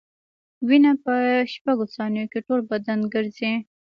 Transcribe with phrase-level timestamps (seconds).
[0.67, 1.13] وینه په
[1.53, 3.53] شپږ ثانیو کې ټول بدن ګرځي.